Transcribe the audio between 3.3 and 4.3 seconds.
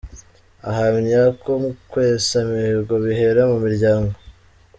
mu miryango.